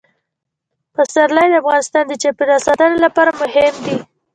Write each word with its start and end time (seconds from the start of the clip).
پسرلی 0.93 1.47
د 1.49 1.55
افغانستان 1.61 2.03
د 2.07 2.13
چاپیریال 2.21 2.61
ساتنې 2.67 2.97
لپاره 3.05 3.31
مهم 3.41 3.73
دي. 3.85 3.95